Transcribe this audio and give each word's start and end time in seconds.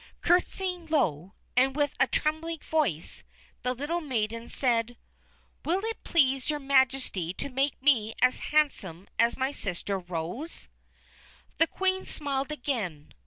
Curtsying 0.21 0.87
low, 0.87 1.35
and 1.55 1.75
with 1.75 1.93
a 1.99 2.07
trembling 2.07 2.57
voice, 2.67 3.23
the 3.61 3.75
little 3.75 4.01
maiden 4.01 4.49
said: 4.49 4.97
"Will 5.63 5.81
it 5.85 6.03
please 6.03 6.49
Your 6.49 6.57
Majesty 6.57 7.35
to 7.35 7.49
make 7.51 7.79
me 7.83 8.15
as 8.19 8.39
handsome 8.49 9.07
as 9.19 9.37
my 9.37 9.51
sister 9.51 9.99
Rose?" 9.99 10.69
The 11.59 11.67
Queen 11.67 12.07
smiled 12.07 12.51
again. 12.51 13.13